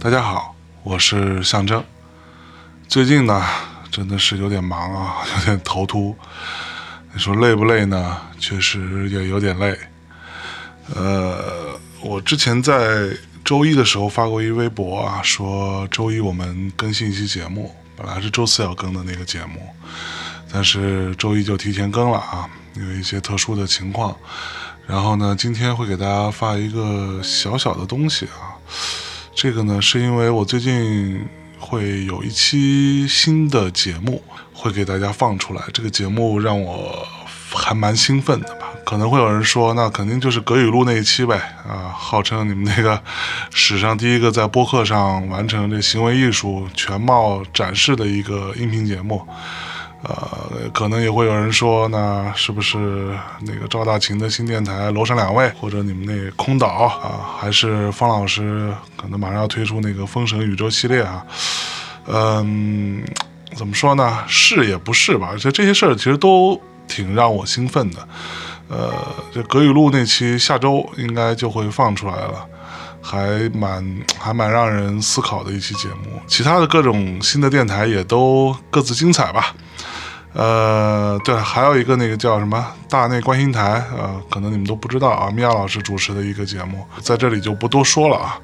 [0.00, 1.84] 大家好，我是象征。
[2.86, 3.44] 最近呢，
[3.90, 6.16] 真的是有点忙啊， 有点头秃。
[7.12, 8.16] 你说累不累呢？
[8.38, 9.76] 确实也有点累。
[10.94, 13.08] 呃，我之前在
[13.44, 19.68] 周一的时候发过一微博啊，说周一我们更新一期节目，本来是周四要更的那个节目，
[20.52, 24.16] 但是周一就提前更了啊，因为一些特殊的情况。
[24.86, 28.54] 然后呢，今天会给大家发一个小小的东西啊。
[29.40, 31.24] 这个呢，是因为我最近
[31.60, 34.20] 会有一期新的节目
[34.52, 37.06] 会给大家放出来，这个节目让我
[37.54, 38.66] 还蛮兴奋的吧。
[38.84, 43.00] 可能会有人说，那肯定就是葛雨露那一期呗，啊，号称你们那个
[43.54, 49.24] 史上第一个在播客上完成这行为艺术全貌展示的一个音频节目。
[50.00, 61.26] 呃，可能也会有人说，那是不是那个赵大琴的新电台楼上两位，或者你们那空岛啊，还是方老师可能马上要推出那个封神宇宙系列啊？
[62.06, 63.02] 嗯，
[63.56, 64.24] 怎么说呢？
[64.28, 65.32] 是也不是吧？
[65.36, 68.08] 这这些事儿其实都挺让我兴奋的。
[68.68, 68.94] 呃，
[69.34, 72.46] 这葛雨露那期下周应该就会放出来了，
[73.02, 76.22] 还蛮还蛮让人思考的一期节目。
[76.28, 79.54] 其他的各种新的电台也都各自精彩吧。
[80.38, 88.38] 呃，对，还有一个那个叫什么大内观星台，呃，可能你们都不知道啊，米娅老师主持的一个节目，在这里就不多说了啊。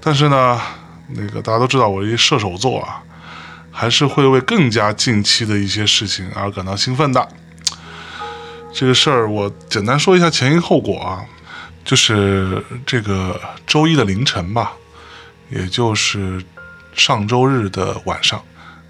[0.00, 0.60] 但是呢，
[1.08, 3.02] 那个大家都知道，我是一射手座啊，
[3.72, 7.28] 还是会为更加近期的一些事情而感到兴奋的。
[8.72, 11.24] 这个事儿我简单说一下前因后果啊，
[11.84, 14.74] 就是这个周一的凌晨吧，
[15.50, 16.40] 也就是
[16.94, 18.40] 上周日的晚上。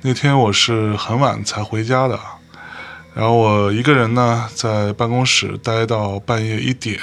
[0.06, 2.16] 那天我是很晚才回家的，
[3.12, 6.96] 然后我一个人呢在办公室待到半夜一点，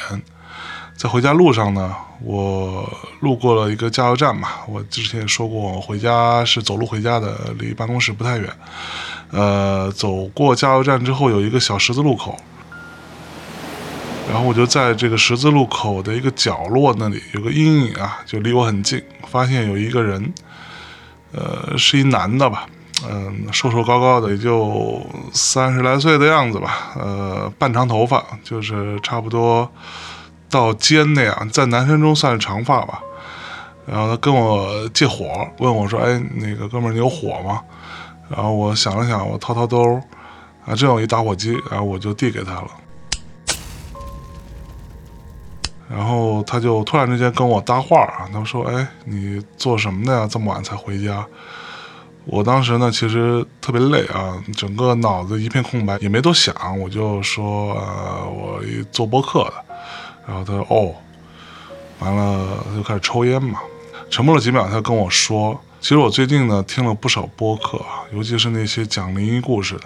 [0.96, 2.90] 在回家路上呢，我
[3.20, 8.50] 路过了一个加油站嘛，我之前也说过，我回家是走路回家的，离办公室不太远。
[9.32, 12.40] 呃，走过加油站之后有一个小十字路口，
[14.32, 20.34] 然后我就在这个十字路口的一个角落那里有个阴影啊，就离我很近，发现有一个人，
[21.34, 22.66] 呃，是一男的吧。
[23.10, 25.02] 嗯，瘦瘦高高的，也就
[25.34, 26.94] 三十来岁的样子吧。
[26.96, 29.70] 呃，半长头发，就是差不多
[30.50, 33.02] 到肩那样，在男生中算是长发吧。
[33.86, 37.62] 然后他跟我借火，问我说：“哎，那个哥们儿，你有火吗？”
[38.30, 40.02] 然后我想了想，我掏掏兜，
[40.66, 42.68] 啊，正有一打火机，然后我就递给他了。
[45.90, 50.26] 然后他就突然之间跟我搭话啊，他说：“哎，你做什么的呀？
[50.32, 51.26] 这么晚才回家？”
[52.26, 58.62] 我当时呢，其实特别累啊，整个脑子一片空白，也没多想，我就说，呃，我
[58.92, 59.54] 做播客的。
[60.26, 60.96] 然后他说，哦，
[62.00, 63.60] 完了，他就开始抽烟嘛。
[64.10, 67.82] 沉默了几秒，他跟我说，其实我最近呢听了不少播客，
[68.14, 69.84] 尤其是那些讲灵异故事的，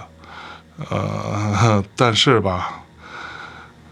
[0.91, 2.83] 呃， 但是吧，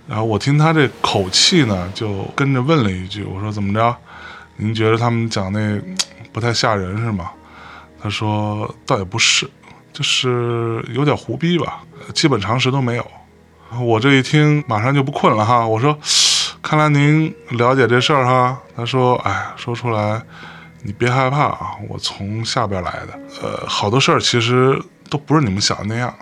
[0.07, 3.95] 然后我听他这口气呢，就跟着问了一句，我说怎么着？
[4.57, 5.81] 您觉得他们讲那
[6.31, 7.31] 不太吓人是吗？
[8.05, 9.49] 他说：“倒也不是，
[9.91, 11.81] 就是有点胡逼吧，
[12.13, 13.11] 基本常识都没有。”
[13.81, 15.65] 我这一听，马上就不困了哈。
[15.65, 15.97] 我说
[16.61, 20.21] ：“看来您了解这事儿哈。”他说：“哎，说出来，
[20.83, 23.19] 你别害怕啊，我从下边来的。
[23.41, 24.79] 呃，好多事儿其实
[25.09, 26.13] 都不是你们想的那样。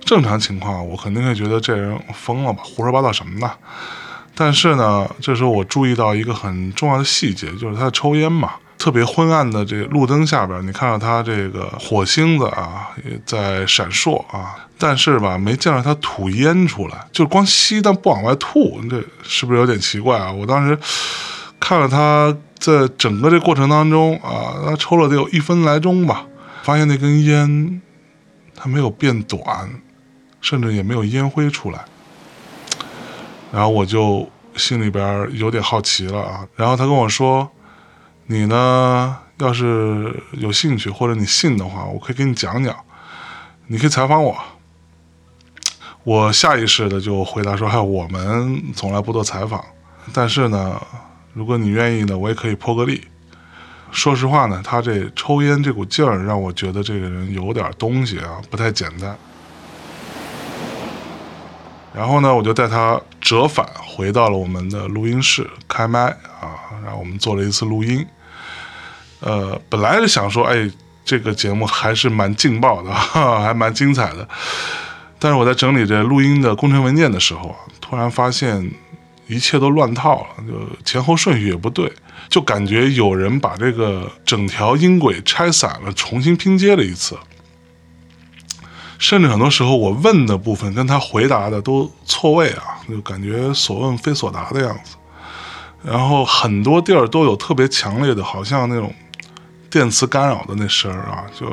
[0.00, 3.48] 正常情况，我肯定会觉得这人疯了吧，胡说八道什么的。
[4.34, 20.30] 但是呢，这时候我注意到一个很重要的细节，就是他抽烟嘛。”特别昏暗的这个路灯下边，你看到它这个火星子啊，也在闪烁啊，但是吧，没见到它吐烟出来，就光吸但不往外吐，这是不是有点奇怪啊？
[20.30, 20.78] 我当时
[21.58, 26.26] 看了他在整个这过程当中啊，他抽了得有一分来钟吧，
[26.62, 27.80] 发现那根烟
[28.54, 29.66] 它没有变短，
[30.42, 31.82] 甚至也没有烟灰出来，
[33.50, 37.50] 然后我就心里边有点好奇了啊，然后他跟我说。
[38.26, 39.18] 你呢？
[39.38, 42.74] 要是有兴趣或者你信的话，我可以给你讲讲。
[43.66, 44.36] 你可以采访我。
[46.04, 49.62] 我下意识的就回答说：“嗨，我们从来不做采访。
[50.12, 50.80] 但是呢，
[51.32, 53.08] 如果你愿意呢，我也可以破个例。
[53.90, 59.16] 说实话呢，他这抽烟这股劲儿让我觉得这个人有点东西啊，不太简单。
[61.92, 68.06] 然后呢，我就带他折返回到了我们的录音室，开麦啊。”然后我们做了一次录音，
[69.20, 70.70] 呃，本来是想说，哎，
[71.04, 74.28] 这个节目还是蛮劲爆的，还蛮精彩的。
[75.18, 78.70] 但是我在整理这录音的工程文件的时候啊，突然发现
[79.26, 80.54] 一切都乱套了，就
[80.84, 81.90] 前后顺序也不对，
[82.28, 87.16] 就感觉有人把这个整条音轨拆散了，重新拼接了一次。
[88.98, 94.96] 甚至很多时候，我问的部分跟他回答的都错位啊，就感觉所问非所答的样子。
[95.84, 98.92] 然后很多地儿都有特别强烈的，好像那种
[99.70, 101.46] 电磁干扰的那声儿啊，就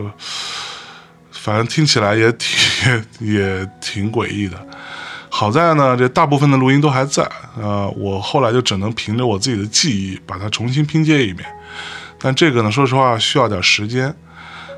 [1.31, 4.57] 反正听起来也挺 也挺诡异的。
[5.29, 7.29] 好在呢，这大部分的录音都还在，
[7.59, 11.47] 呃，我后来就只能凭着我自己的记忆把它重新拼接一遍。
[12.19, 14.13] 但这个呢，说实话需要点时间。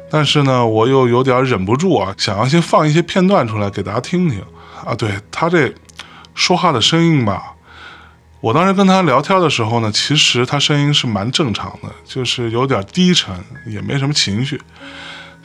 [0.09, 4.43] 但是呢，我又有点忍不住啊，想要先放一些片段出来给大家听听
[4.85, 4.93] 啊。
[4.95, 5.73] 对他这
[6.35, 7.52] 说话的声音吧，
[8.43, 13.33] 我当时跟他聊天的时候呢，其实他声音是蛮正常的，就是有点低沉，
[13.65, 14.61] 也没什么情绪。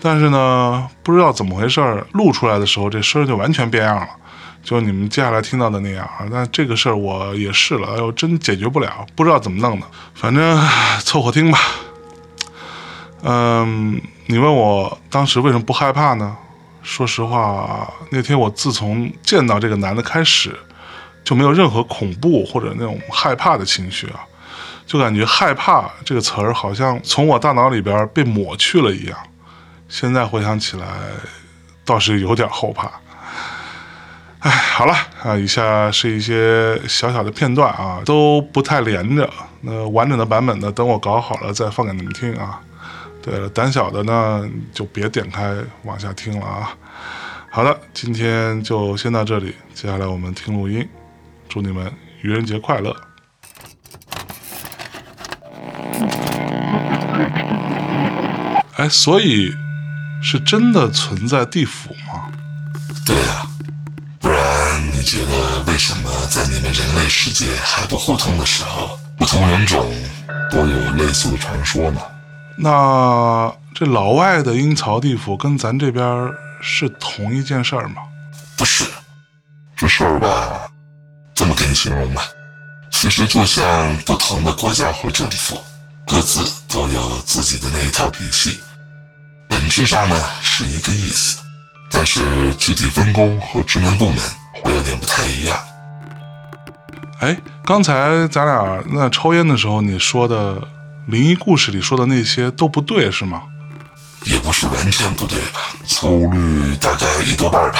[0.02, 4.08] 但是呢，不知道怎么回事，录出来的时候这声就完全变样了。
[4.64, 10.60] 就你们接下来听到的那样啊，但这个事儿我也试了，哎呦，真解决不了，不知道怎么弄的，反正
[11.04, 11.58] 凑合听吧。
[13.22, 16.36] 嗯，你问我当时为什么不害怕呢？
[16.82, 20.58] 说实话，那天我自从见到这个男的开始，
[21.28, 24.24] 就没有任何恐怖或者那种害怕的情绪啊，
[24.86, 29.18] 就感觉害怕这个词儿好像从我大脑里边被抹去了一样。
[29.90, 30.86] 现在回想起来，
[31.84, 32.90] 倒是有点后怕。
[34.38, 39.28] 哎，好了啊，以下是一些小小的片段啊，都不太连着。
[39.60, 42.58] 那完整的版本呢，等我搞好了再放给你们听啊。
[43.20, 46.74] 对了，胆小的呢就别点开往下听了啊。
[47.50, 50.88] 好的，今天就先到这里，接下来我们听录音。
[51.48, 51.92] 祝你们
[52.22, 52.94] 愚人节快乐！
[58.76, 59.52] 哎，所以
[60.22, 62.30] 是真的存在地府吗？
[63.04, 63.46] 对呀。
[64.20, 69.90] 不然你觉得为什么在你们人类世界还不互通的时候，不同人种
[70.50, 72.00] 都有类似的传说呢？
[72.56, 76.30] 那这老外的阴曹地府跟咱这边
[76.60, 78.02] 是同一件事儿吗？
[78.56, 78.84] 不是，
[79.76, 80.67] 这事儿吧，
[81.74, 82.22] 形容吧，
[82.90, 85.62] 其实就像不同的国家和政府，
[86.06, 88.58] 各自都有自己的那一套体系，
[89.48, 91.38] 本质上呢是一个意思，
[91.90, 94.18] 但是具体分工和职能部门。
[94.60, 95.56] 会有点不太一样。
[97.20, 100.60] 哎，刚才咱俩那抽烟的时候，你说的
[101.06, 103.42] 灵异故事里说的那些都不对，是吗？
[104.24, 107.78] 也不是完全不对吧，粗略大概一多半吧。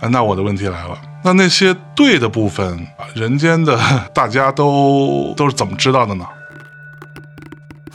[0.00, 3.76] 啊，那我的问题来了，那那些对的部分，人间的
[4.14, 6.24] 大家都都是怎么知道的呢？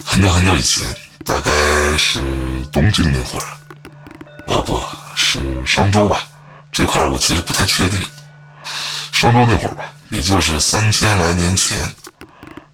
[0.03, 0.85] 很久很久以前，
[1.23, 1.49] 大概
[1.97, 2.19] 是
[2.73, 4.77] 东晋那会儿，啊不
[5.15, 6.19] 是商周吧。
[6.73, 8.01] 这块我其实不太确定。
[9.13, 11.77] 商周那会儿吧，也就是三千来年前，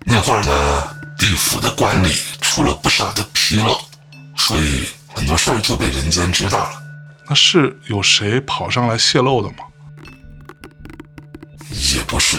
[0.06, 0.88] 那会儿呢，
[1.19, 2.12] 地府的管理
[2.42, 3.77] 出了不少的纰漏，
[4.36, 6.71] 所以很多事儿就被人间知道了。
[7.30, 9.57] 那是有谁跑上来泄露的吗？
[11.95, 12.38] 也不是，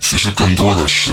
[0.00, 1.12] 其实更多的是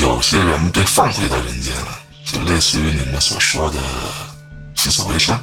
[0.00, 3.78] 有些人被放回到人间了，就类似于你们所说的
[4.74, 5.38] 起死回生，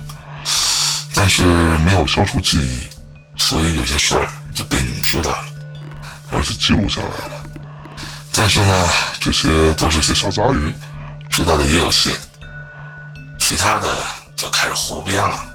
[1.14, 1.44] 但是
[1.80, 2.88] 没有消除记忆。
[3.40, 5.46] 所以有些事儿就被你们知道了，
[6.32, 7.44] 而是记录下来了。
[8.32, 10.74] 但是呢，这些都是些小杂鱼，
[11.30, 12.14] 知道的也有限。
[13.40, 13.98] 其他的
[14.36, 15.47] 就开始胡编了。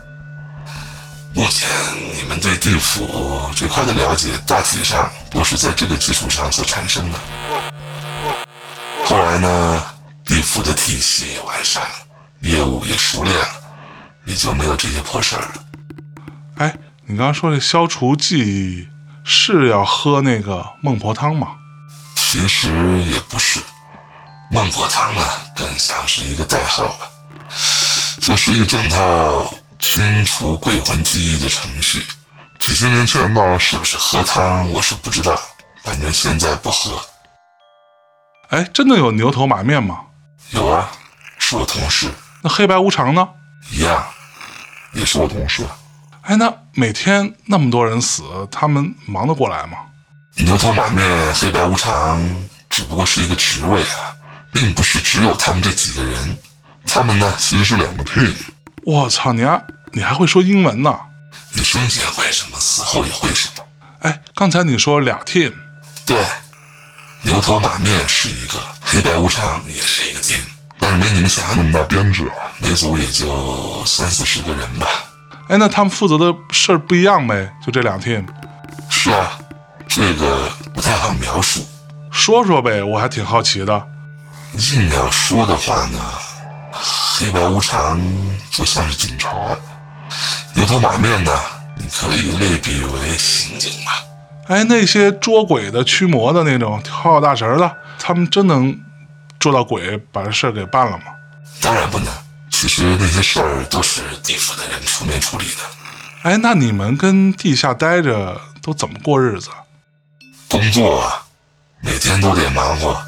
[1.34, 1.68] 目前
[2.14, 7.18] 你们对地府这块的了解，大体上都是在这个基础上所产生的。
[9.04, 9.84] 后来呢，
[10.24, 11.88] 地府的体系完善了，
[12.40, 13.48] 业务也熟练了，
[14.24, 15.54] 也就没有这些破事儿了。
[16.56, 16.74] 哎。
[17.04, 18.88] 你刚刚说这消除记忆
[19.24, 21.48] 是要喝那个孟婆汤吗？
[22.14, 23.60] 其实也不是，
[24.52, 25.20] 孟婆汤呢
[25.54, 27.10] 更像是一个代号吧。
[28.20, 32.06] 这是一整套清除鬼魂记忆的程序。
[32.60, 35.38] 几十年前呢，是不是喝汤我是不知道，
[35.82, 37.02] 反正现在不喝。
[38.50, 40.02] 哎，真的有牛头马面吗？
[40.50, 40.88] 有啊，
[41.36, 42.08] 是我同事。
[42.42, 43.28] 那黑白无常呢？
[43.72, 44.06] 一样，
[44.92, 45.66] 也是我同事。
[46.22, 48.22] 哎，那每天那么多人死，
[48.52, 49.78] 他们忙得过来吗？
[50.36, 52.24] 牛头马面、黑白无常，
[52.70, 54.14] 只不过是一个职位啊，
[54.52, 56.38] 并不是只有他们这几个人。
[56.86, 58.32] 他们呢，其实是两个 team。
[58.84, 60.98] 我操，你还你还会说英文呢？
[61.54, 63.64] 你生前会什么，死后也会什么。
[64.00, 65.52] 哎，刚才你说俩 team，
[66.04, 66.16] 对，
[67.22, 70.40] 牛头马面是一个，黑白无常也是一个 team，
[70.78, 74.86] 但是没你们想象那么大编制啊，那组也就三四十个人吧。
[75.48, 77.52] 哎，那他们负责的事儿不一样呗？
[77.64, 78.26] 就这两 team。
[78.90, 79.38] 是啊，
[79.86, 81.64] 这个不太好描述。
[82.10, 83.86] 说说呗，我还挺好奇的。
[84.54, 85.98] 硬要说的话呢，
[87.14, 88.00] 黑白无常
[88.50, 89.28] 就像是警察，
[90.54, 91.40] 牛头马面的，
[91.76, 94.02] 你可以类比为刑警吧。
[94.46, 98.74] 哎，那些捉鬼的、驱魔的那种、跳大神的，他们真能
[99.38, 101.04] 捉到鬼，把这事儿给办了吗？
[101.60, 102.08] 当然不能。
[102.50, 105.62] 其实那些事儿都是地府的人出面处理的。
[106.22, 109.50] 哎，那你们跟地下待着都怎么过日子？
[110.48, 111.22] 工作啊，
[111.82, 113.02] 每天都得忙活，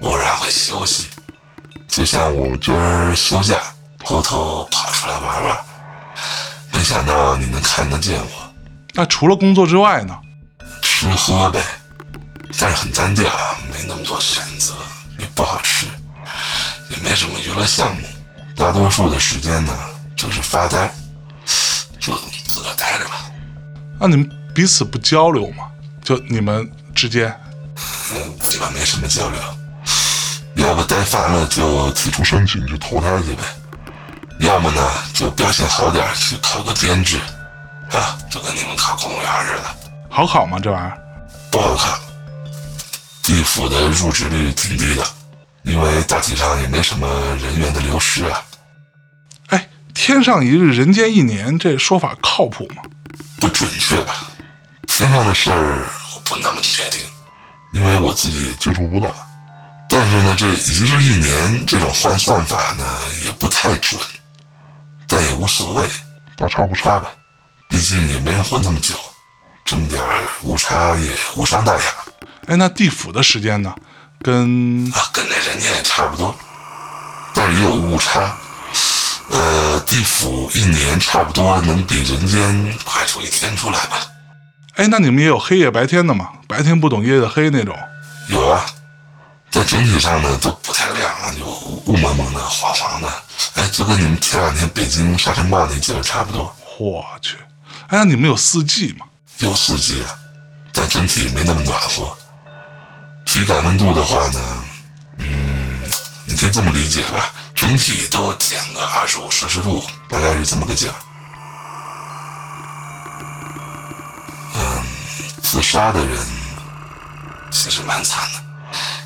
[0.00, 1.08] 偶然会休息。
[1.94, 3.56] 就像我今儿休假，
[4.00, 5.56] 偷偷跑出来玩玩，
[6.72, 8.52] 没想到你能看得见我。
[8.94, 10.18] 那除了工作之外呢？
[10.82, 11.62] 吃喝呗，
[12.58, 13.30] 但是很单调，
[13.70, 14.74] 没那么多选择，
[15.20, 15.86] 也不好吃，
[16.90, 18.02] 也没什么娱乐项目。
[18.56, 19.72] 大多数的时间呢，
[20.16, 20.92] 就是发呆，
[22.00, 22.12] 就
[22.48, 23.30] 自个待着吧。
[24.00, 25.68] 那你们彼此不交流吗？
[26.02, 27.32] 就你们之间？
[28.12, 29.40] 嗯，基本没什么交流。
[30.64, 33.42] 要不待烦了就提出申请去投胎去呗，
[34.40, 34.80] 要么呢
[35.12, 37.18] 就表现好点去考个编制，
[37.90, 39.64] 啊，就跟你们考公务员似的。
[40.08, 40.58] 好考吗？
[40.58, 40.98] 这玩意儿？
[41.50, 41.98] 不好考。
[43.22, 45.06] 地府的入职率挺低的。
[45.64, 47.08] 因为大体上也没什么
[47.42, 48.42] 人员的流失啊。
[49.48, 52.82] 哎，天上一日，人间一年，这说法靠谱吗？
[53.40, 54.14] 不准确吧？
[54.86, 57.00] 天上的事儿我不那么确定，
[57.72, 59.08] 因为我自己接触不到。
[60.04, 62.84] 但是呢，这一日一年这种换算法呢，
[63.24, 63.98] 也不太准，
[65.08, 65.88] 但也无所谓，
[66.36, 67.10] 大差不差吧。
[67.70, 68.94] 毕竟也没人混那么久，
[69.64, 70.02] 这么点
[70.42, 71.82] 误差也无伤大雅。
[72.48, 73.74] 哎，那地府的时间呢？
[74.20, 76.36] 跟啊，跟那人家也差不多，
[77.32, 78.36] 但是也有误差。
[79.30, 84.06] 呃，地府一年差不多能比人间快出一天出来吧？
[84.74, 86.28] 哎，那你们也有黑夜白天的吗？
[86.46, 87.74] 白天不懂夜的黑那种？
[88.28, 88.66] 有啊，
[89.54, 93.08] 在整体上呢都不太亮了，就雾蒙蒙的、黄黄的。
[93.54, 96.52] 哎，就跟你们前两天北京沙尘暴那劲儿差不多。
[96.76, 97.36] 我去，
[97.86, 99.06] 哎，你们有四季吗？
[99.38, 100.10] 有四季啊，
[100.72, 102.16] 但整体没那么暖和。
[103.24, 104.64] 体感温度的话呢，
[105.18, 105.80] 嗯，
[106.24, 110.88] 你可以这么理解吧，整体都减个二十五摄氏度，大概是这么个价。
[114.56, 114.84] 嗯，
[115.44, 116.18] 自杀的人
[117.52, 118.43] 其实蛮惨的。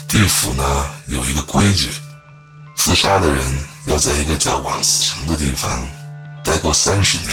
[0.09, 1.91] 地府呢有一个规矩，
[2.75, 3.45] 自杀的人
[3.87, 5.87] 要在一个叫王死城的地方
[6.43, 7.31] 待过三十年，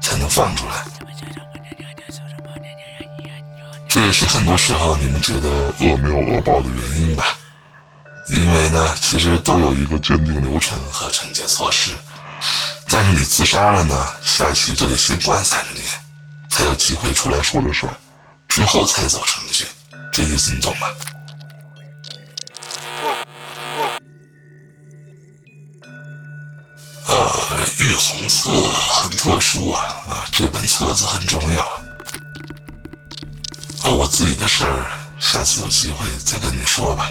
[0.00, 0.84] 才能放出来。
[3.88, 5.48] 这也是很多时候你们觉得
[5.80, 7.36] 恶没有恶报的原因吧？
[8.28, 11.90] 因为呢，其实都有一个鉴定流程和惩戒措施。
[12.88, 15.84] 但是你自杀了呢，下期就得先关三十年，
[16.48, 17.94] 才有机会出来说这事儿，
[18.48, 19.66] 之后才走程序。
[20.12, 20.86] 这意思你懂吗？
[27.96, 31.62] 红色很特殊啊，这本册子很重要。
[33.82, 34.86] 啊我自己的事儿，
[35.20, 37.10] 下次有机会再跟你说吧。